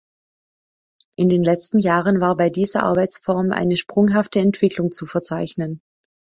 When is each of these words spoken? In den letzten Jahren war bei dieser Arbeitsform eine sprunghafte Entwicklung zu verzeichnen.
In 1.15 1.29
den 1.29 1.43
letzten 1.43 1.77
Jahren 1.77 2.21
war 2.21 2.35
bei 2.35 2.49
dieser 2.49 2.81
Arbeitsform 2.81 3.51
eine 3.51 3.77
sprunghafte 3.77 4.39
Entwicklung 4.39 4.89
zu 4.91 5.05
verzeichnen. 5.05 5.79